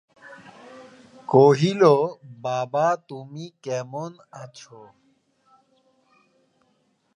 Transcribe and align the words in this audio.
কহিল, 1.29 1.83
বাবা, 2.37 2.87
তুমি 3.09 3.45
কেমন 3.63 4.11
আছ? 4.33 4.59